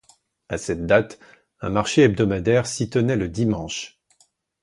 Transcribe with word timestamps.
À 0.49 0.57
cette 0.57 0.87
date, 0.87 1.19
un 1.59 1.69
marché 1.69 2.01
hebdomadaire 2.01 2.65
s'y 2.65 2.89
tenait 2.89 3.15
le 3.17 3.29
dimanche. 3.29 3.99